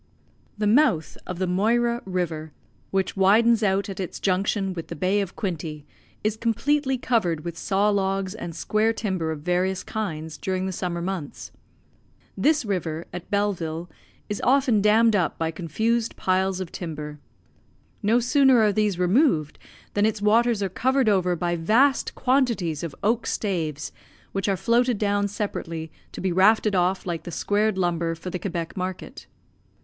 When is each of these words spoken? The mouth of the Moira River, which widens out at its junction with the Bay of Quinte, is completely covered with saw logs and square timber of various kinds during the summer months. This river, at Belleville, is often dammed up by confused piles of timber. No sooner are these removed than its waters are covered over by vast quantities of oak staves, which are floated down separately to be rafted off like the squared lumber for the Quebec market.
The 0.57 0.65
mouth 0.65 1.15
of 1.27 1.37
the 1.37 1.45
Moira 1.45 2.01
River, 2.05 2.53
which 2.89 3.15
widens 3.15 3.61
out 3.61 3.87
at 3.87 3.99
its 3.99 4.19
junction 4.19 4.73
with 4.73 4.87
the 4.87 4.95
Bay 4.95 5.21
of 5.21 5.35
Quinte, 5.35 5.85
is 6.23 6.35
completely 6.37 6.97
covered 6.97 7.45
with 7.45 7.55
saw 7.55 7.87
logs 7.91 8.33
and 8.33 8.55
square 8.55 8.93
timber 8.93 9.29
of 9.31 9.41
various 9.41 9.83
kinds 9.83 10.39
during 10.39 10.65
the 10.65 10.71
summer 10.71 11.03
months. 11.03 11.51
This 12.35 12.65
river, 12.65 13.05
at 13.13 13.29
Belleville, 13.29 13.91
is 14.27 14.41
often 14.43 14.81
dammed 14.81 15.15
up 15.15 15.37
by 15.37 15.51
confused 15.51 16.15
piles 16.15 16.59
of 16.59 16.71
timber. 16.71 17.19
No 18.01 18.19
sooner 18.19 18.59
are 18.61 18.73
these 18.73 18.97
removed 18.97 19.59
than 19.93 20.07
its 20.07 20.19
waters 20.19 20.63
are 20.63 20.69
covered 20.69 21.09
over 21.09 21.35
by 21.35 21.55
vast 21.55 22.15
quantities 22.15 22.81
of 22.81 22.95
oak 23.03 23.27
staves, 23.27 23.91
which 24.31 24.49
are 24.49 24.57
floated 24.57 24.97
down 24.97 25.27
separately 25.27 25.91
to 26.11 26.19
be 26.21 26.31
rafted 26.31 26.73
off 26.73 27.05
like 27.05 27.21
the 27.21 27.29
squared 27.29 27.77
lumber 27.77 28.15
for 28.15 28.31
the 28.31 28.39
Quebec 28.39 28.75
market. 28.75 29.27